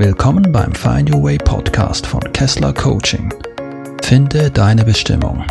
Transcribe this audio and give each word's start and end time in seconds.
Willkommen 0.00 0.52
beim 0.52 0.72
Find 0.76 1.12
Your 1.12 1.24
Way 1.24 1.38
Podcast 1.38 2.06
von 2.06 2.20
Kessler 2.32 2.72
Coaching. 2.72 3.34
Finde 4.00 4.48
deine 4.48 4.84
Bestimmung. 4.84 5.44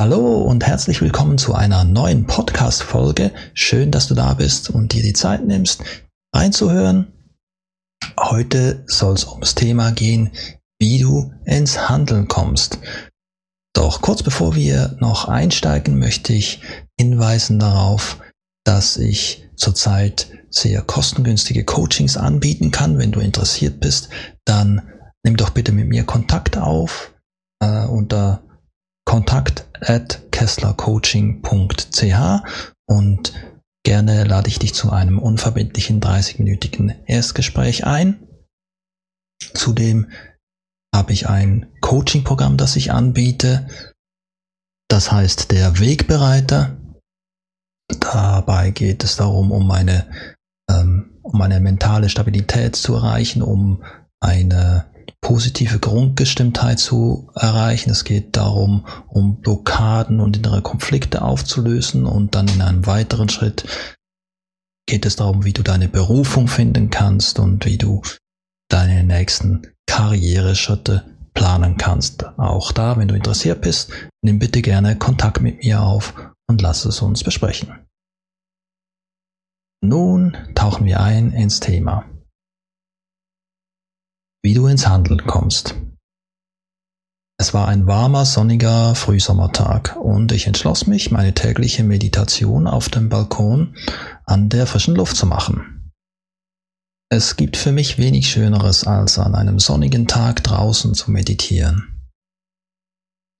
Hallo 0.00 0.40
und 0.44 0.66
herzlich 0.66 1.02
willkommen 1.02 1.36
zu 1.36 1.54
einer 1.54 1.84
neuen 1.84 2.26
Podcast-Folge. 2.26 3.32
Schön, 3.52 3.90
dass 3.90 4.08
du 4.08 4.14
da 4.14 4.32
bist 4.32 4.70
und 4.70 4.94
dir 4.94 5.02
die 5.02 5.12
Zeit 5.12 5.44
nimmst, 5.44 5.84
reinzuhören. 6.34 7.12
Heute 8.18 8.84
soll 8.86 9.12
es 9.12 9.26
ums 9.26 9.54
Thema 9.54 9.92
gehen, 9.92 10.30
wie 10.80 10.98
du 10.98 11.30
ins 11.44 11.90
Handeln 11.90 12.26
kommst. 12.26 12.78
Doch 13.74 14.00
kurz 14.00 14.22
bevor 14.22 14.54
wir 14.54 14.96
noch 14.98 15.28
einsteigen, 15.28 15.98
möchte 15.98 16.32
ich 16.32 16.62
hinweisen 16.98 17.58
darauf, 17.58 18.16
dass 18.64 18.96
ich 18.96 19.48
zurzeit 19.56 20.28
sehr 20.50 20.82
kostengünstige 20.82 21.64
Coachings 21.64 22.16
anbieten 22.16 22.70
kann. 22.70 22.98
Wenn 22.98 23.12
du 23.12 23.20
interessiert 23.20 23.80
bist, 23.80 24.10
dann 24.44 24.82
nimm 25.24 25.36
doch 25.36 25.50
bitte 25.50 25.72
mit 25.72 25.88
mir 25.88 26.04
Kontakt 26.04 26.56
auf 26.56 27.12
äh, 27.62 27.86
unter 27.86 28.42
kontakt 29.04 29.66
at 29.80 30.30
kesslercoaching.ch 30.30 32.42
und 32.86 33.32
gerne 33.84 34.24
lade 34.24 34.48
ich 34.48 34.58
dich 34.58 34.74
zu 34.74 34.90
einem 34.90 35.18
unverbindlichen 35.18 36.00
30-minütigen 36.00 36.94
Erstgespräch 37.06 37.86
ein. 37.86 38.28
Zudem 39.54 40.10
habe 40.94 41.12
ich 41.12 41.28
ein 41.28 41.66
Coaching-Programm, 41.80 42.56
das 42.56 42.76
ich 42.76 42.92
anbiete. 42.92 43.66
Das 44.88 45.10
heißt 45.10 45.50
der 45.50 45.80
Wegbereiter. 45.80 46.76
Dabei 47.88 48.70
geht 48.70 49.04
es 49.04 49.16
darum, 49.16 49.50
um 49.52 49.70
eine, 49.70 50.06
ähm, 50.70 51.18
um 51.22 51.40
eine 51.40 51.60
mentale 51.60 52.08
Stabilität 52.08 52.76
zu 52.76 52.94
erreichen, 52.94 53.42
um 53.42 53.82
eine 54.20 54.86
positive 55.20 55.78
Grundgestimmtheit 55.78 56.78
zu 56.78 57.30
erreichen. 57.34 57.90
Es 57.90 58.04
geht 58.04 58.36
darum, 58.36 58.86
um 59.08 59.40
Blockaden 59.40 60.20
und 60.20 60.36
innere 60.36 60.62
Konflikte 60.62 61.22
aufzulösen 61.22 62.06
und 62.06 62.34
dann 62.34 62.48
in 62.48 62.60
einem 62.60 62.86
weiteren 62.86 63.28
Schritt 63.28 63.64
geht 64.86 65.06
es 65.06 65.16
darum, 65.16 65.44
wie 65.44 65.52
du 65.52 65.62
deine 65.62 65.88
Berufung 65.88 66.48
finden 66.48 66.90
kannst 66.90 67.38
und 67.38 67.64
wie 67.64 67.78
du 67.78 68.02
deine 68.68 69.04
nächsten 69.04 69.62
Karriereschritte 69.86 71.04
planen 71.34 71.76
kannst. 71.76 72.26
Auch 72.38 72.72
da, 72.72 72.96
wenn 72.96 73.08
du 73.08 73.14
interessiert 73.14 73.60
bist, 73.60 73.90
nimm 74.22 74.38
bitte 74.38 74.60
gerne 74.60 74.96
Kontakt 74.96 75.40
mit 75.40 75.64
mir 75.64 75.82
auf 75.82 76.14
und 76.52 76.60
lass 76.60 76.84
es 76.84 77.00
uns 77.00 77.24
besprechen. 77.24 77.86
Nun 79.82 80.36
tauchen 80.54 80.84
wir 80.84 81.00
ein 81.00 81.32
ins 81.32 81.60
Thema. 81.60 82.04
Wie 84.44 84.52
du 84.52 84.66
ins 84.66 84.86
Handeln 84.86 85.26
kommst. 85.26 85.74
Es 87.40 87.54
war 87.54 87.68
ein 87.68 87.86
warmer, 87.86 88.26
sonniger 88.26 88.94
Frühsommertag 88.94 89.96
und 89.96 90.30
ich 90.30 90.46
entschloss 90.46 90.86
mich, 90.86 91.10
meine 91.10 91.32
tägliche 91.32 91.84
Meditation 91.84 92.66
auf 92.66 92.90
dem 92.90 93.08
Balkon 93.08 93.74
an 94.26 94.50
der 94.50 94.66
frischen 94.66 94.94
Luft 94.94 95.16
zu 95.16 95.24
machen. 95.24 95.90
Es 97.10 97.36
gibt 97.36 97.56
für 97.56 97.72
mich 97.72 97.96
wenig 97.96 98.30
Schöneres, 98.30 98.84
als 98.84 99.18
an 99.18 99.34
einem 99.34 99.58
sonnigen 99.58 100.06
Tag 100.06 100.44
draußen 100.44 100.94
zu 100.94 101.10
meditieren. 101.10 101.91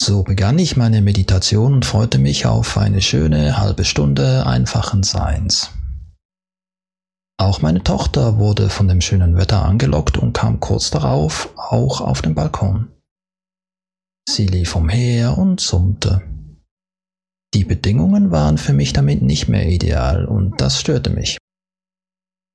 So 0.04 0.24
begann 0.24 0.58
ich 0.58 0.76
meine 0.76 1.00
Meditation 1.00 1.74
und 1.74 1.84
freute 1.84 2.18
mich 2.18 2.44
auf 2.44 2.76
eine 2.76 3.00
schöne 3.00 3.58
halbe 3.58 3.84
Stunde 3.84 4.44
einfachen 4.44 5.04
Seins. 5.04 5.70
Auch 7.38 7.62
meine 7.62 7.84
Tochter 7.84 8.36
wurde 8.36 8.68
von 8.68 8.88
dem 8.88 9.00
schönen 9.00 9.36
Wetter 9.36 9.64
angelockt 9.64 10.18
und 10.18 10.32
kam 10.32 10.58
kurz 10.58 10.90
darauf 10.90 11.50
auch 11.56 12.00
auf 12.00 12.20
den 12.20 12.34
Balkon. 12.34 12.90
Sie 14.28 14.48
lief 14.48 14.74
umher 14.74 15.38
und 15.38 15.60
summte. 15.60 16.20
Die 17.54 17.62
Bedingungen 17.62 18.32
waren 18.32 18.58
für 18.58 18.72
mich 18.72 18.92
damit 18.92 19.22
nicht 19.22 19.46
mehr 19.46 19.68
ideal 19.68 20.24
und 20.24 20.60
das 20.60 20.80
störte 20.80 21.10
mich. 21.10 21.38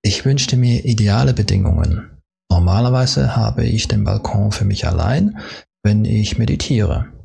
Ich 0.04 0.26
wünschte 0.26 0.58
mir 0.58 0.84
ideale 0.84 1.34
Bedingungen. 1.34 2.12
Normalerweise 2.52 3.38
habe 3.38 3.66
ich 3.66 3.88
den 3.88 4.04
Balkon 4.04 4.52
für 4.52 4.66
mich 4.66 4.86
allein, 4.86 5.40
wenn 5.82 6.04
ich 6.04 6.38
meditiere 6.38 7.17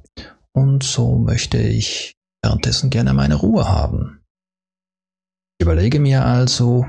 und 0.55 0.83
so 0.83 1.17
möchte 1.17 1.59
ich 1.59 2.15
währenddessen 2.43 2.91
gerne 2.91 3.15
meine 3.15 3.37
Ruhe 3.37 3.69
haben. 3.69 4.23
Ich 5.59 5.65
überlege 5.65 6.01
mir 6.01 6.25
also, 6.25 6.87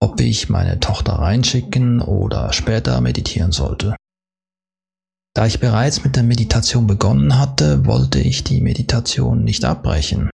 ob 0.00 0.20
ich 0.20 0.48
meine 0.48 0.80
Tochter 0.80 1.14
reinschicken 1.14 2.00
oder 2.00 2.52
später 2.52 3.00
meditieren 3.00 3.52
sollte. 3.52 3.96
Da 5.34 5.46
ich 5.46 5.60
bereits 5.60 6.04
mit 6.04 6.16
der 6.16 6.24
Meditation 6.24 6.86
begonnen 6.86 7.38
hatte, 7.38 7.86
wollte 7.86 8.18
ich 8.18 8.44
die 8.44 8.60
Meditation 8.60 9.44
nicht 9.44 9.64
abbrechen. 9.64 10.28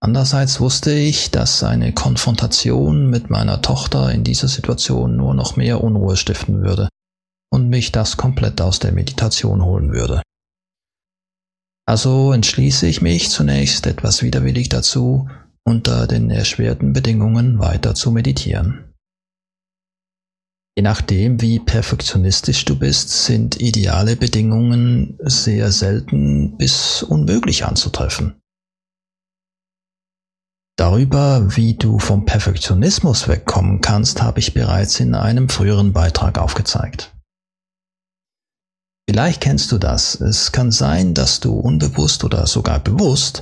Andererseits 0.00 0.60
wusste 0.60 0.92
ich, 0.92 1.30
dass 1.30 1.62
eine 1.62 1.92
Konfrontation 1.92 3.08
mit 3.08 3.30
meiner 3.30 3.62
Tochter 3.62 4.12
in 4.12 4.22
dieser 4.22 4.48
Situation 4.48 5.16
nur 5.16 5.34
noch 5.34 5.56
mehr 5.56 5.82
Unruhe 5.82 6.16
stiften 6.16 6.62
würde 6.62 6.88
und 7.50 7.68
mich 7.68 7.90
das 7.90 8.16
komplett 8.16 8.60
aus 8.60 8.78
der 8.78 8.92
Meditation 8.92 9.64
holen 9.64 9.92
würde. 9.92 10.22
Also 11.88 12.32
entschließe 12.34 12.86
ich 12.86 13.00
mich 13.00 13.30
zunächst 13.30 13.86
etwas 13.86 14.22
widerwillig 14.22 14.68
dazu, 14.68 15.26
unter 15.64 16.06
den 16.06 16.28
erschwerten 16.28 16.92
Bedingungen 16.92 17.60
weiter 17.60 17.94
zu 17.94 18.10
meditieren. 18.10 18.92
Je 20.76 20.82
nachdem, 20.82 21.40
wie 21.40 21.58
perfektionistisch 21.58 22.66
du 22.66 22.78
bist, 22.78 23.24
sind 23.24 23.58
ideale 23.62 24.16
Bedingungen 24.16 25.18
sehr 25.22 25.72
selten 25.72 26.58
bis 26.58 27.02
unmöglich 27.02 27.64
anzutreffen. 27.64 28.38
Darüber, 30.76 31.56
wie 31.56 31.72
du 31.72 31.98
vom 31.98 32.26
Perfektionismus 32.26 33.28
wegkommen 33.28 33.80
kannst, 33.80 34.20
habe 34.20 34.40
ich 34.40 34.52
bereits 34.52 35.00
in 35.00 35.14
einem 35.14 35.48
früheren 35.48 35.94
Beitrag 35.94 36.38
aufgezeigt. 36.38 37.17
Vielleicht 39.08 39.40
kennst 39.40 39.72
du 39.72 39.78
das. 39.78 40.20
Es 40.20 40.52
kann 40.52 40.70
sein, 40.70 41.14
dass 41.14 41.40
du 41.40 41.54
unbewusst 41.58 42.24
oder 42.24 42.46
sogar 42.46 42.78
bewusst 42.78 43.40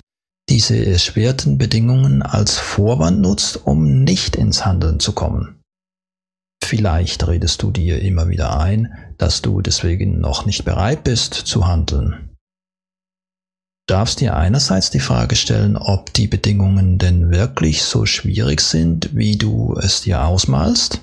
diese 0.48 0.86
erschwerten 0.86 1.58
Bedingungen 1.58 2.22
als 2.22 2.56
Vorwand 2.56 3.20
nutzt, 3.20 3.66
um 3.66 4.04
nicht 4.04 4.36
ins 4.36 4.64
Handeln 4.64 5.00
zu 5.00 5.12
kommen. 5.12 5.60
Vielleicht 6.62 7.26
redest 7.26 7.64
du 7.64 7.72
dir 7.72 8.00
immer 8.00 8.28
wieder 8.28 8.60
ein, 8.60 8.94
dass 9.18 9.42
du 9.42 9.60
deswegen 9.60 10.20
noch 10.20 10.46
nicht 10.46 10.64
bereit 10.64 11.02
bist 11.02 11.34
zu 11.34 11.66
handeln. 11.66 12.30
Du 13.88 13.94
darfst 13.94 14.20
dir 14.20 14.36
einerseits 14.36 14.90
die 14.90 15.00
Frage 15.00 15.34
stellen, 15.34 15.76
ob 15.76 16.12
die 16.12 16.28
Bedingungen 16.28 16.98
denn 16.98 17.32
wirklich 17.32 17.82
so 17.82 18.06
schwierig 18.06 18.60
sind, 18.60 19.16
wie 19.16 19.36
du 19.36 19.74
es 19.80 20.02
dir 20.02 20.24
ausmalst. 20.24 21.02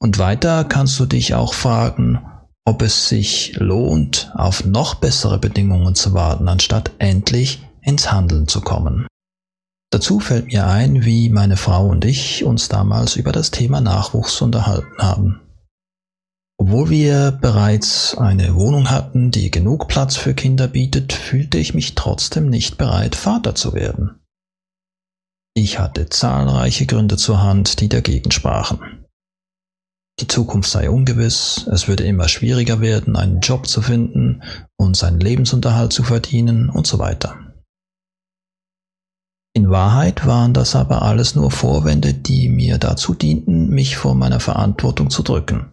Und 0.00 0.18
weiter 0.18 0.64
kannst 0.64 0.98
du 0.98 1.04
dich 1.04 1.34
auch 1.34 1.52
fragen, 1.52 2.22
ob 2.68 2.82
es 2.82 3.08
sich 3.08 3.54
lohnt, 3.56 4.30
auf 4.34 4.62
noch 4.66 4.96
bessere 4.96 5.38
Bedingungen 5.38 5.94
zu 5.94 6.12
warten, 6.12 6.48
anstatt 6.48 6.90
endlich 6.98 7.66
ins 7.80 8.12
Handeln 8.12 8.46
zu 8.46 8.60
kommen. 8.60 9.06
Dazu 9.90 10.20
fällt 10.20 10.48
mir 10.48 10.66
ein, 10.66 11.06
wie 11.06 11.30
meine 11.30 11.56
Frau 11.56 11.86
und 11.88 12.04
ich 12.04 12.44
uns 12.44 12.68
damals 12.68 13.16
über 13.16 13.32
das 13.32 13.50
Thema 13.50 13.80
Nachwuchs 13.80 14.42
unterhalten 14.42 14.98
haben. 14.98 15.40
Obwohl 16.58 16.90
wir 16.90 17.30
bereits 17.40 18.18
eine 18.18 18.54
Wohnung 18.54 18.90
hatten, 18.90 19.30
die 19.30 19.50
genug 19.50 19.88
Platz 19.88 20.16
für 20.16 20.34
Kinder 20.34 20.68
bietet, 20.68 21.14
fühlte 21.14 21.56
ich 21.56 21.72
mich 21.72 21.94
trotzdem 21.94 22.50
nicht 22.50 22.76
bereit, 22.76 23.16
Vater 23.16 23.54
zu 23.54 23.72
werden. 23.72 24.20
Ich 25.54 25.78
hatte 25.78 26.10
zahlreiche 26.10 26.84
Gründe 26.84 27.16
zur 27.16 27.40
Hand, 27.42 27.80
die 27.80 27.88
dagegen 27.88 28.30
sprachen. 28.30 29.06
Die 30.20 30.26
Zukunft 30.26 30.70
sei 30.70 30.90
ungewiss, 30.90 31.68
es 31.72 31.86
würde 31.86 32.04
immer 32.04 32.28
schwieriger 32.28 32.80
werden, 32.80 33.16
einen 33.16 33.40
Job 33.40 33.68
zu 33.68 33.82
finden 33.82 34.42
und 34.76 34.96
seinen 34.96 35.20
Lebensunterhalt 35.20 35.92
zu 35.92 36.02
verdienen 36.02 36.68
und 36.70 36.86
so 36.86 36.98
weiter. 36.98 37.36
In 39.54 39.70
Wahrheit 39.70 40.26
waren 40.26 40.54
das 40.54 40.74
aber 40.74 41.02
alles 41.02 41.34
nur 41.34 41.50
Vorwände, 41.50 42.14
die 42.14 42.48
mir 42.48 42.78
dazu 42.78 43.14
dienten, 43.14 43.70
mich 43.70 43.96
vor 43.96 44.14
meiner 44.14 44.40
Verantwortung 44.40 45.10
zu 45.10 45.22
drücken. 45.22 45.72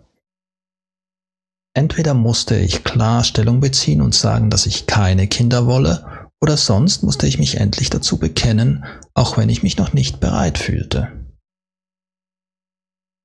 Entweder 1.75 2.13
musste 2.13 2.56
ich 2.56 2.83
klar 2.83 3.24
Stellung 3.24 3.59
beziehen 3.59 4.01
und 4.01 4.15
sagen, 4.15 4.50
dass 4.50 4.65
ich 4.65 4.88
keine 4.88 5.27
Kinder 5.27 5.65
wolle, 5.65 6.30
oder 6.42 6.57
sonst 6.57 7.03
musste 7.03 7.27
ich 7.27 7.39
mich 7.39 7.57
endlich 7.57 7.89
dazu 7.89 8.18
bekennen, 8.18 8.86
auch 9.13 9.38
wenn 9.38 9.50
ich 9.50 9.63
mich 9.63 9.77
noch 9.77 9.94
nicht 9.94 10.19
bereit 10.19 10.57
fühlte. 10.57 11.25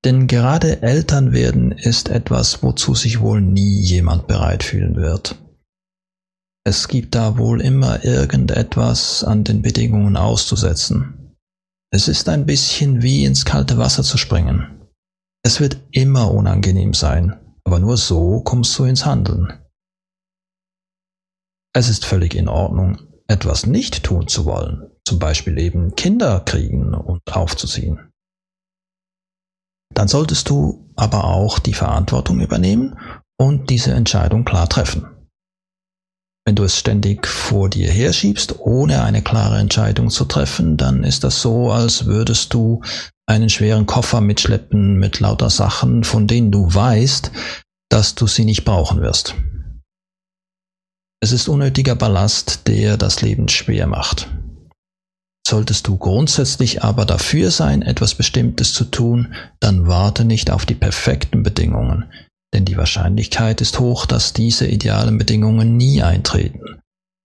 Denn 0.05 0.27
gerade 0.27 0.83
Eltern 0.83 1.33
werden 1.33 1.73
ist 1.73 2.09
etwas, 2.09 2.63
wozu 2.63 2.95
sich 2.95 3.21
wohl 3.21 3.41
nie 3.41 3.81
jemand 3.81 4.27
bereit 4.27 4.63
fühlen 4.63 4.97
wird. 4.97 5.37
Es 6.65 6.89
gibt 6.89 7.15
da 7.15 7.37
wohl 7.37 7.61
immer 7.61 8.05
irgendetwas 8.05 9.25
an 9.25 9.45
den 9.45 9.63
Bedingungen 9.63 10.17
auszusetzen. 10.17 11.37
Es 11.93 12.09
ist 12.09 12.29
ein 12.29 12.47
bisschen 12.47 13.03
wie 13.03 13.25
ins 13.25 13.45
kalte 13.45 13.77
Wasser 13.79 14.03
zu 14.03 14.17
springen. 14.17 14.89
Es 15.43 15.61
wird 15.61 15.79
immer 15.91 16.31
unangenehm 16.31 16.95
sein, 16.95 17.39
aber 17.65 17.79
nur 17.79 17.97
so 17.97 18.41
kommst 18.43 18.79
du 18.79 18.85
ins 18.85 19.05
Handeln. 19.05 19.59
Es 21.75 21.89
ist 21.89 22.05
völlig 22.05 22.35
in 22.35 22.49
Ordnung, 22.49 22.99
etwas 23.27 23.67
nicht 23.67 24.03
tun 24.03 24.29
zu 24.29 24.45
wollen, 24.45 24.91
zum 25.07 25.19
Beispiel 25.19 25.59
eben 25.59 25.95
Kinder 25.95 26.41
kriegen 26.41 26.95
und 26.95 27.21
aufzuziehen. 27.33 28.10
Dann 29.95 30.09
solltest 30.09 30.49
du 30.49 30.89
aber 30.97 31.25
auch 31.25 31.59
die 31.59 31.75
Verantwortung 31.75 32.41
übernehmen 32.41 32.99
und 33.39 33.71
diese 33.71 33.93
Entscheidung 33.93 34.45
klar 34.45 34.69
treffen. 34.69 35.07
Wenn 36.47 36.57
du 36.57 36.65
es 36.65 36.79
ständig 36.79 37.27
vor 37.27 37.69
dir 37.69 37.91
herschiebst, 37.91 38.61
ohne 38.61 39.03
eine 39.03 39.23
klare 39.23 39.59
Entscheidung 39.59 40.11
zu 40.11 40.25
treffen, 40.25 40.77
dann 40.77 41.05
ist 41.05 41.23
das 41.23 41.43
so, 41.43 41.71
als 41.71 42.07
würdest 42.07 42.55
du 42.55 42.83
einen 43.27 43.51
schweren 43.51 43.87
Koffer 43.87 44.21
mitschleppen 44.21 44.99
mit 44.99 45.21
lauter 45.21 45.51
Sachen, 45.51 46.03
von 46.03 46.27
denen 46.27 46.51
du 46.51 46.73
weißt, 46.73 47.31
dass 47.91 48.15
du 48.15 48.27
sie 48.27 48.45
nicht 48.45 48.65
brauchen 48.65 49.01
wirst. 49.01 49.35
Es 51.23 51.33
ist 51.33 51.49
unnötiger 51.49 51.95
Ballast, 51.95 52.67
der 52.67 52.97
das 52.97 53.21
Leben 53.21 53.49
schwer 53.49 53.87
macht. 53.87 54.29
Solltest 55.51 55.89
du 55.89 55.97
grundsätzlich 55.97 56.85
aber 56.85 57.05
dafür 57.05 57.51
sein, 57.51 57.83
etwas 57.83 58.15
Bestimmtes 58.15 58.73
zu 58.73 58.85
tun, 58.85 59.35
dann 59.59 59.89
warte 59.89 60.25
nicht 60.25 60.49
auf 60.49 60.65
die 60.65 60.77
perfekten 60.77 61.43
Bedingungen, 61.43 62.05
denn 62.55 62.65
die 62.65 62.77
Wahrscheinlichkeit 62.77 63.61
ist 63.61 63.81
hoch, 63.81 64.07
dass 64.07 64.33
diese 64.33 64.69
idealen 64.69 65.19
Bedingungen 65.19 65.77
nie 65.77 66.05
eintreten. 66.05 66.81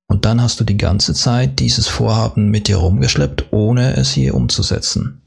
Und 0.10 0.26
dann 0.26 0.42
hast 0.42 0.60
du 0.60 0.64
die 0.64 0.76
ganze 0.76 1.14
Zeit 1.14 1.60
dieses 1.60 1.88
Vorhaben 1.88 2.50
mit 2.50 2.68
dir 2.68 2.78
rumgeschleppt, 2.78 3.54
ohne 3.54 3.96
es 3.96 4.14
hier 4.14 4.34
umzusetzen. 4.34 5.22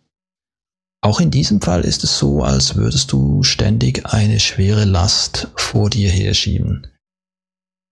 Auch 1.01 1.21
in 1.21 1.31
diesem 1.31 1.61
Fall 1.61 1.83
ist 1.83 2.03
es 2.03 2.19
so, 2.19 2.43
als 2.43 2.75
würdest 2.75 3.13
du 3.13 3.45
ständig 3.45 4.07
eine 4.07 4.41
schwere 4.41 4.85
Last 4.85 5.53
vor 5.55 5.89
dir 5.89 6.11
herschieben. 6.11 6.89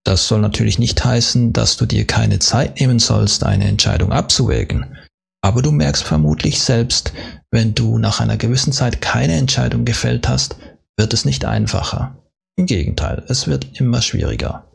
Das 0.06 0.28
soll 0.28 0.40
natürlich 0.40 0.78
nicht 0.78 1.04
heißen, 1.04 1.52
dass 1.52 1.76
du 1.76 1.84
dir 1.84 2.06
keine 2.06 2.38
Zeit 2.38 2.78
nehmen 2.78 3.00
sollst, 3.00 3.42
eine 3.42 3.64
Entscheidung 3.64 4.12
abzuwägen. 4.12 4.96
Aber 5.42 5.62
du 5.62 5.72
merkst 5.72 6.04
vermutlich 6.04 6.60
selbst, 6.62 7.12
wenn 7.50 7.74
du 7.74 7.98
nach 7.98 8.20
einer 8.20 8.36
gewissen 8.36 8.72
Zeit 8.72 9.00
keine 9.00 9.34
Entscheidung 9.34 9.84
gefällt 9.84 10.28
hast, 10.28 10.58
wird 10.96 11.12
es 11.12 11.24
nicht 11.24 11.44
einfacher. 11.44 12.22
Im 12.56 12.66
Gegenteil, 12.66 13.24
es 13.26 13.48
wird 13.48 13.80
immer 13.80 14.00
schwieriger. 14.00 14.70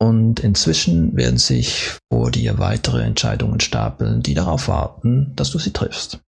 Und 0.00 0.38
inzwischen 0.38 1.16
werden 1.16 1.38
sich 1.38 1.96
vor 2.12 2.30
dir 2.30 2.60
weitere 2.60 3.02
Entscheidungen 3.02 3.58
stapeln, 3.58 4.22
die 4.22 4.34
darauf 4.34 4.68
warten, 4.68 5.32
dass 5.34 5.50
du 5.50 5.58
sie 5.58 5.72
triffst. 5.72 6.20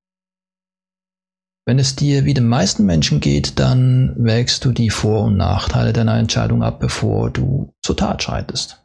Wenn 1.71 1.79
es 1.79 1.95
dir 1.95 2.25
wie 2.25 2.35
den 2.35 2.49
meisten 2.49 2.85
Menschen 2.85 3.21
geht, 3.21 3.61
dann 3.61 4.17
wägst 4.17 4.65
du 4.65 4.73
die 4.73 4.91
Vor- 4.91 5.27
und 5.27 5.37
Nachteile 5.37 5.93
deiner 5.93 6.19
Entscheidung 6.19 6.65
ab, 6.65 6.81
bevor 6.81 7.31
du 7.31 7.73
zur 7.81 7.97
Tat 7.97 8.25
schreitest. 8.25 8.83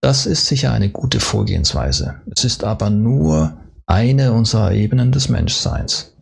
Das 0.00 0.24
ist 0.24 0.46
sicher 0.46 0.72
eine 0.72 0.88
gute 0.88 1.20
Vorgehensweise. 1.20 2.22
Es 2.34 2.44
ist 2.44 2.64
aber 2.64 2.88
nur 2.88 3.58
eine 3.84 4.32
unserer 4.32 4.72
Ebenen 4.72 5.12
des 5.12 5.28
Menschseins. 5.28 6.16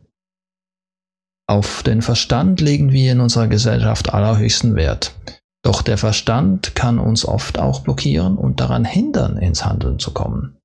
Auf 1.47 1.85
den 1.85 2.03
Verstand 2.03 2.61
legen 2.61 2.91
wir 2.91 3.13
in 3.13 3.21
unserer 3.21 3.47
Gesellschaft 3.47 4.13
allerhöchsten 4.13 4.75
Wert. 4.75 5.15
Doch 5.63 5.83
der 5.83 5.97
Verstand 5.97 6.75
kann 6.75 6.99
uns 6.99 7.25
oft 7.25 7.57
auch 7.57 7.83
blockieren 7.83 8.37
und 8.37 8.59
daran 8.59 8.85
hindern, 8.85 9.37
ins 9.37 9.65
Handeln 9.65 10.01
zu 10.01 10.11
kommen 10.13 10.60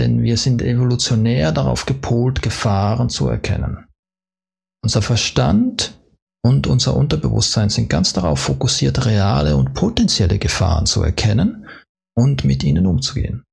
denn 0.00 0.22
wir 0.22 0.36
sind 0.36 0.62
evolutionär 0.62 1.52
darauf 1.52 1.86
gepolt, 1.86 2.42
Gefahren 2.42 3.10
zu 3.10 3.28
erkennen. 3.28 3.86
Unser 4.82 5.02
Verstand 5.02 6.00
und 6.42 6.66
unser 6.66 6.96
Unterbewusstsein 6.96 7.68
sind 7.68 7.88
ganz 7.88 8.12
darauf 8.12 8.40
fokussiert, 8.40 9.04
reale 9.04 9.56
und 9.56 9.74
potenzielle 9.74 10.38
Gefahren 10.38 10.86
zu 10.86 11.02
erkennen 11.02 11.66
und 12.16 12.44
mit 12.44 12.64
ihnen 12.64 12.86
umzugehen. 12.86 13.44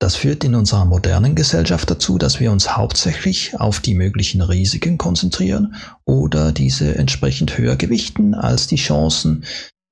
Das 0.00 0.16
führt 0.16 0.42
in 0.42 0.56
unserer 0.56 0.84
modernen 0.84 1.36
Gesellschaft 1.36 1.88
dazu, 1.88 2.18
dass 2.18 2.40
wir 2.40 2.50
uns 2.50 2.76
hauptsächlich 2.76 3.58
auf 3.60 3.78
die 3.78 3.94
möglichen 3.94 4.42
Risiken 4.42 4.98
konzentrieren 4.98 5.76
oder 6.04 6.50
diese 6.50 6.96
entsprechend 6.96 7.56
höher 7.56 7.76
gewichten 7.76 8.34
als 8.34 8.66
die 8.66 8.76
Chancen, 8.76 9.44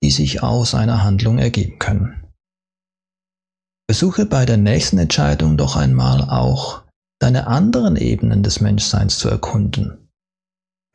die 0.02 0.10
sich 0.10 0.42
aus 0.42 0.74
einer 0.74 1.04
Handlung 1.04 1.38
ergeben 1.38 1.78
können. 1.78 2.19
Versuche 3.90 4.24
bei 4.24 4.46
der 4.46 4.56
nächsten 4.56 4.98
Entscheidung 4.98 5.56
doch 5.56 5.74
einmal 5.74 6.22
auch 6.22 6.84
deine 7.20 7.48
anderen 7.48 7.96
Ebenen 7.96 8.44
des 8.44 8.60
Menschseins 8.60 9.18
zu 9.18 9.28
erkunden. 9.28 10.08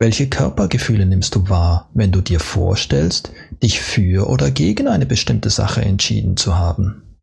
Welche 0.00 0.30
Körpergefühle 0.30 1.04
nimmst 1.04 1.34
du 1.34 1.50
wahr, 1.50 1.90
wenn 1.92 2.10
du 2.10 2.22
dir 2.22 2.40
vorstellst, 2.40 3.32
dich 3.62 3.82
für 3.82 4.30
oder 4.30 4.50
gegen 4.50 4.88
eine 4.88 5.04
bestimmte 5.04 5.50
Sache 5.50 5.82
entschieden 5.82 6.38
zu 6.38 6.56
haben? 6.56 7.18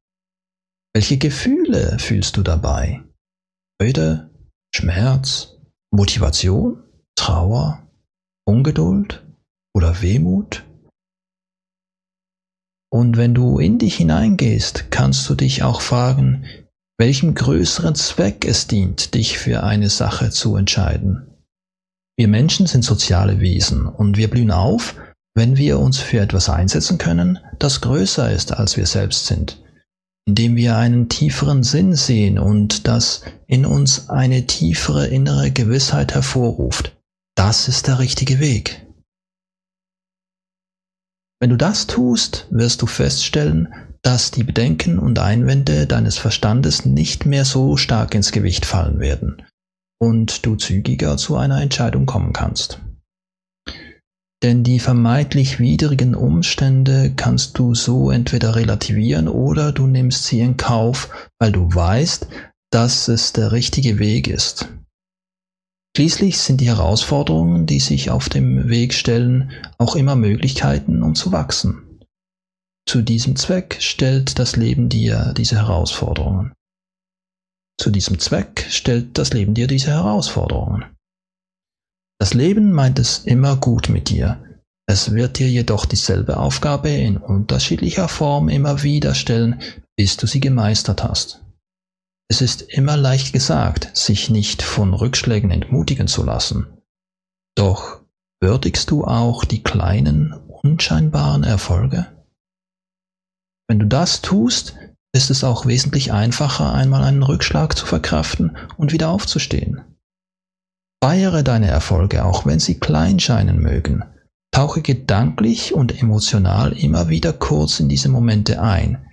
Welche 0.94 1.18
Gefühle 1.18 1.98
fühlst 1.98 2.38
du 2.38 2.44
dabei? 2.44 3.02
Freude, 3.82 4.30
Schmerz, 4.76 5.56
Motivation, 5.90 6.84
Trauer, 7.16 7.82
Ungeduld 8.46 9.26
oder 9.76 10.04
Wehmut? 10.04 10.64
Und 12.94 13.18
wenn 13.18 13.34
du 13.34 13.58
in 13.58 13.80
dich 13.80 13.96
hineingehst, 13.96 14.92
kannst 14.92 15.28
du 15.28 15.34
dich 15.34 15.64
auch 15.64 15.82
fragen, 15.82 16.46
welchem 17.00 17.34
größeren 17.34 17.96
Zweck 17.96 18.46
es 18.46 18.68
dient, 18.68 19.16
dich 19.16 19.40
für 19.40 19.64
eine 19.64 19.90
Sache 19.90 20.30
zu 20.30 20.56
entscheiden. 20.58 21.26
Wir 22.20 22.28
Menschen 22.28 22.68
sind 22.68 22.86
soziale 22.86 23.40
Wesen 23.40 23.88
und 23.88 24.16
wir 24.16 24.30
blühen 24.30 24.52
auf, 24.52 24.94
wenn 25.34 25.58
wir 25.58 25.80
uns 25.80 25.98
für 25.98 26.20
etwas 26.20 26.50
einsetzen 26.50 27.00
können, 27.00 27.40
das 27.58 27.82
größer 27.82 28.32
ist 28.32 28.52
als 28.52 28.78
wir 28.78 28.86
selbst 28.86 29.26
sind, 29.26 29.60
indem 30.28 30.56
wir 30.56 30.78
einen 30.78 31.10
tieferen 31.10 31.64
Sinn 31.64 31.96
sehen 31.96 32.38
und 32.38 32.88
das 32.88 33.24
in 33.48 33.66
uns 33.66 34.12
eine 34.12 34.46
tiefere 34.46 35.08
innere 35.08 35.50
Gewissheit 35.50 36.14
hervorruft. 36.14 36.96
Das 37.34 37.68
ist 37.68 37.88
der 37.88 37.98
richtige 37.98 38.40
Weg. 38.40 38.83
Wenn 41.44 41.50
du 41.50 41.58
das 41.58 41.88
tust, 41.88 42.48
wirst 42.52 42.82
du 42.82 42.86
feststellen, 42.86 43.74
dass 44.02 44.32
die 44.32 44.46
Bedenken 44.46 44.98
und 44.98 45.20
Einwände 45.20 45.88
deines 45.88 46.18
Verstandes 46.18 46.86
nicht 46.86 47.26
mehr 47.26 47.44
so 47.44 47.76
stark 47.76 48.16
ins 48.16 48.32
Gewicht 48.32 48.66
fallen 48.66 49.02
werden 49.02 49.42
und 50.00 50.46
du 50.46 50.56
zügiger 50.56 51.18
zu 51.18 51.36
einer 51.36 51.62
Entscheidung 51.62 52.06
kommen 52.06 52.32
kannst. 52.32 52.80
Denn 54.42 54.64
die 54.64 54.80
vermeintlich 54.80 55.60
widrigen 55.60 56.16
Umstände 56.16 57.12
kannst 57.14 57.60
du 57.60 57.76
so 57.76 58.10
entweder 58.10 58.56
relativieren 58.56 59.28
oder 59.28 59.74
du 59.74 59.86
nimmst 59.86 60.24
sie 60.24 60.40
in 60.40 60.56
Kauf, 60.56 61.10
weil 61.40 61.52
du 61.52 61.68
weißt, 61.76 62.26
dass 62.72 63.10
es 63.10 63.34
der 63.34 63.52
richtige 63.52 64.00
Weg 64.00 64.30
ist. 64.30 64.70
Schließlich 65.96 66.40
sind 66.40 66.60
die 66.60 66.68
Herausforderungen, 66.68 67.68
die 67.68 67.80
sich 67.80 68.10
auf 68.10 68.28
dem 68.28 68.68
Weg 68.68 68.96
stellen, 68.96 69.52
auch 69.78 69.96
immer 69.96 70.16
Möglichkeiten, 70.16 71.04
um 71.04 71.14
zu 71.14 71.32
wachsen. 71.32 72.00
Zu 72.88 73.04
diesem 73.04 73.36
Zweck 73.36 73.78
stellt 73.80 74.40
das 74.40 74.56
Leben 74.56 74.90
dir 74.90 75.34
diese 75.38 75.56
Herausforderungen. 75.56 76.54
Zu 77.80 77.92
diesem 77.92 78.18
Zweck 78.20 78.66
stellt 78.70 79.18
das 79.18 79.34
Leben 79.34 79.54
dir 79.54 79.68
diese 79.68 79.92
Herausforderungen. 79.92 80.86
Das 82.20 82.34
Leben 82.34 82.72
meint 82.72 82.98
es 82.98 83.20
immer 83.20 83.56
gut 83.58 83.90
mit 83.90 84.10
dir. 84.10 84.42
Es 84.90 85.14
wird 85.14 85.38
dir 85.38 85.50
jedoch 85.50 85.86
dieselbe 85.86 86.38
Aufgabe 86.38 86.90
in 86.90 87.18
unterschiedlicher 87.18 88.08
Form 88.08 88.50
immer 88.50 88.82
wieder 88.82 89.14
stellen, 89.14 89.62
bis 89.96 90.18
du 90.18 90.26
sie 90.26 90.40
gemeistert 90.40 91.04
hast. 91.04 91.43
Es 92.30 92.42
ist 92.42 92.62
immer 92.62 92.98
leicht 92.98 93.34
gesagt, 93.34 93.96
sich 93.96 94.30
nicht 94.30 94.64
von 94.64 94.94
Rückschlägen 94.94 95.52
entmutigen 95.52 96.08
zu 96.08 96.24
lassen. 96.24 96.68
Doch 97.56 98.02
würdigst 98.42 98.90
du 98.92 99.06
auch 99.06 99.46
die 99.46 99.62
kleinen, 99.62 100.34
unscheinbaren 100.34 101.44
Erfolge? 101.44 102.08
Wenn 103.68 103.80
du 103.80 103.86
das 103.86 104.22
tust, 104.22 104.76
ist 105.16 105.30
es 105.30 105.44
auch 105.44 105.66
wesentlich 105.66 106.12
einfacher, 106.12 106.74
einmal 106.74 107.04
einen 107.04 107.24
Rückschlag 107.24 107.78
zu 107.78 107.86
verkraften 107.86 108.58
und 108.78 108.92
wieder 108.92 109.10
aufzustehen. 109.10 109.82
Feiere 111.04 111.44
deine 111.44 111.68
Erfolge, 111.68 112.26
auch 112.26 112.46
wenn 112.46 112.60
sie 112.60 112.80
klein 112.80 113.20
scheinen 113.20 113.60
mögen. 113.60 114.04
Tauche 114.52 114.82
gedanklich 114.82 115.74
und 115.74 116.02
emotional 116.02 116.74
immer 116.74 117.10
wieder 117.10 117.34
kurz 117.34 117.80
in 117.80 117.90
diese 117.90 118.10
Momente 118.10 118.62
ein. 118.62 119.06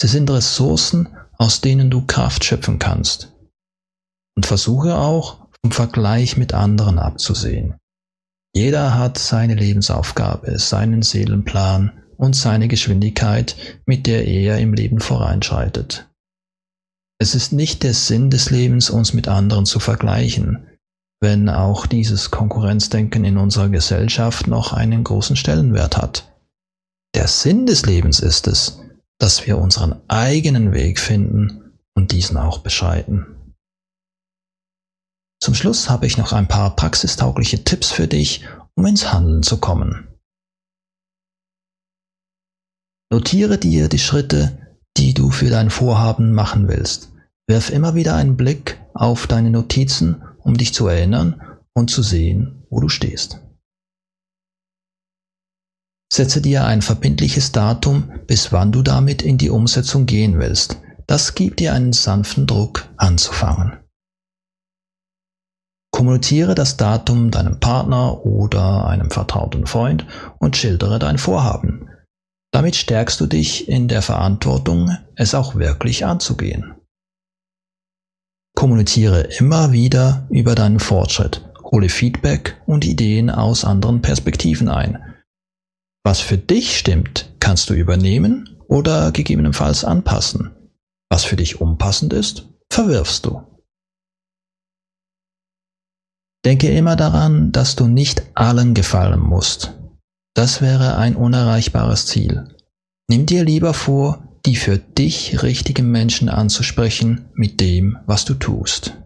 Sie 0.00 0.08
sind 0.08 0.30
Ressourcen, 0.30 1.08
aus 1.38 1.60
denen 1.60 1.90
du 1.90 2.06
Kraft 2.06 2.44
schöpfen 2.44 2.78
kannst. 2.78 3.32
Und 4.36 4.46
versuche 4.46 4.96
auch 4.96 5.46
vom 5.60 5.72
Vergleich 5.72 6.36
mit 6.36 6.54
anderen 6.54 6.98
abzusehen. 6.98 7.74
Jeder 8.54 8.98
hat 8.98 9.18
seine 9.18 9.54
Lebensaufgabe, 9.54 10.58
seinen 10.58 11.02
Seelenplan 11.02 12.02
und 12.16 12.36
seine 12.36 12.68
Geschwindigkeit, 12.68 13.56
mit 13.86 14.06
der 14.06 14.26
er 14.26 14.58
im 14.58 14.74
Leben 14.74 15.00
voranschreitet. 15.00 16.08
Es 17.18 17.34
ist 17.34 17.52
nicht 17.52 17.82
der 17.82 17.94
Sinn 17.94 18.30
des 18.30 18.50
Lebens, 18.50 18.90
uns 18.90 19.14
mit 19.14 19.28
anderen 19.28 19.64
zu 19.64 19.78
vergleichen, 19.78 20.66
wenn 21.20 21.48
auch 21.48 21.86
dieses 21.86 22.30
Konkurrenzdenken 22.30 23.24
in 23.24 23.38
unserer 23.38 23.68
Gesellschaft 23.68 24.48
noch 24.48 24.72
einen 24.72 25.04
großen 25.04 25.36
Stellenwert 25.36 25.96
hat. 25.96 26.32
Der 27.14 27.28
Sinn 27.28 27.66
des 27.66 27.86
Lebens 27.86 28.20
ist 28.20 28.48
es, 28.48 28.80
dass 29.22 29.46
wir 29.46 29.58
unseren 29.58 30.02
eigenen 30.08 30.72
Weg 30.72 30.98
finden 30.98 31.78
und 31.94 32.10
diesen 32.10 32.36
auch 32.36 32.58
beschreiten. 32.58 33.54
Zum 35.40 35.54
Schluss 35.54 35.88
habe 35.88 36.06
ich 36.06 36.18
noch 36.18 36.32
ein 36.32 36.48
paar 36.48 36.74
praxistaugliche 36.74 37.62
Tipps 37.62 37.92
für 37.92 38.08
dich, 38.08 38.44
um 38.74 38.84
ins 38.84 39.12
Handeln 39.12 39.44
zu 39.44 39.58
kommen. 39.58 40.08
Notiere 43.12 43.58
dir 43.58 43.88
die 43.88 44.00
Schritte, 44.00 44.76
die 44.96 45.14
du 45.14 45.30
für 45.30 45.50
dein 45.50 45.70
Vorhaben 45.70 46.32
machen 46.32 46.66
willst. 46.66 47.12
Wirf 47.46 47.70
immer 47.70 47.94
wieder 47.94 48.16
einen 48.16 48.36
Blick 48.36 48.80
auf 48.92 49.28
deine 49.28 49.50
Notizen, 49.50 50.24
um 50.38 50.56
dich 50.56 50.74
zu 50.74 50.88
erinnern 50.88 51.40
und 51.74 51.92
zu 51.92 52.02
sehen, 52.02 52.64
wo 52.70 52.80
du 52.80 52.88
stehst. 52.88 53.41
Setze 56.12 56.42
dir 56.42 56.66
ein 56.66 56.82
verbindliches 56.82 57.52
Datum, 57.52 58.12
bis 58.26 58.52
wann 58.52 58.70
du 58.70 58.82
damit 58.82 59.22
in 59.22 59.38
die 59.38 59.48
Umsetzung 59.48 60.04
gehen 60.04 60.38
willst. 60.38 60.78
Das 61.06 61.34
gibt 61.34 61.58
dir 61.58 61.72
einen 61.72 61.94
sanften 61.94 62.46
Druck 62.46 62.86
anzufangen. 62.98 63.78
Kommuniziere 65.90 66.54
das 66.54 66.76
Datum 66.76 67.30
deinem 67.30 67.60
Partner 67.60 68.26
oder 68.26 68.86
einem 68.88 69.10
vertrauten 69.10 69.66
Freund 69.66 70.04
und 70.38 70.54
schildere 70.54 70.98
dein 70.98 71.16
Vorhaben. 71.16 71.88
Damit 72.52 72.76
stärkst 72.76 73.18
du 73.18 73.26
dich 73.26 73.66
in 73.66 73.88
der 73.88 74.02
Verantwortung, 74.02 74.94
es 75.14 75.34
auch 75.34 75.54
wirklich 75.54 76.04
anzugehen. 76.04 76.74
Kommuniziere 78.54 79.22
immer 79.38 79.72
wieder 79.72 80.26
über 80.28 80.54
deinen 80.54 80.78
Fortschritt, 80.78 81.50
hole 81.64 81.88
Feedback 81.88 82.60
und 82.66 82.84
Ideen 82.84 83.30
aus 83.30 83.64
anderen 83.64 84.02
Perspektiven 84.02 84.68
ein. 84.68 85.11
Was 86.04 86.20
für 86.20 86.38
dich 86.38 86.76
stimmt, 86.78 87.32
kannst 87.40 87.70
du 87.70 87.74
übernehmen 87.74 88.58
oder 88.68 89.12
gegebenenfalls 89.12 89.84
anpassen. 89.84 90.50
Was 91.10 91.24
für 91.24 91.36
dich 91.36 91.60
unpassend 91.60 92.12
ist, 92.12 92.48
verwirfst 92.70 93.26
du. 93.26 93.42
Denke 96.44 96.70
immer 96.70 96.96
daran, 96.96 97.52
dass 97.52 97.76
du 97.76 97.86
nicht 97.86 98.22
allen 98.34 98.74
gefallen 98.74 99.20
musst. 99.20 99.74
Das 100.34 100.60
wäre 100.60 100.96
ein 100.96 101.14
unerreichbares 101.14 102.06
Ziel. 102.06 102.48
Nimm 103.08 103.26
dir 103.26 103.44
lieber 103.44 103.74
vor, 103.74 104.40
die 104.44 104.56
für 104.56 104.78
dich 104.78 105.42
richtigen 105.42 105.90
Menschen 105.90 106.28
anzusprechen 106.28 107.30
mit 107.34 107.60
dem, 107.60 107.98
was 108.06 108.24
du 108.24 108.34
tust. 108.34 108.96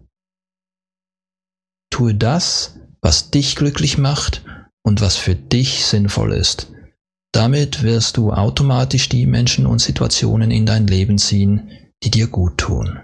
Tue 1.91 2.15
das, 2.15 2.79
was 3.03 3.31
dich 3.31 3.57
glücklich 3.57 3.99
macht 3.99 4.45
und 4.83 5.01
was 5.01 5.17
für 5.17 5.35
dich 5.35 5.85
sinnvoll 5.85 6.33
ist. 6.33 6.73
Damit 7.37 7.83
wirst 7.83 8.17
du 8.17 8.33
automatisch 8.33 9.11
die 9.11 9.27
Menschen 9.27 9.67
und 9.67 9.83
Situationen 9.83 10.51
in 10.51 10.65
dein 10.65 10.87
Leben 10.87 11.19
ziehen, 11.19 11.69
die 12.03 12.11
dir 12.11 12.29
gut 12.29 12.57
tun. 12.57 12.99